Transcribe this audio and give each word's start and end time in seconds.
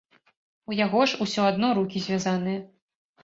У 0.69 0.77
яго 0.77 1.01
ж 1.11 1.19
усё 1.27 1.45
адно 1.51 1.69
рукі 1.79 2.03
звязаныя. 2.05 2.59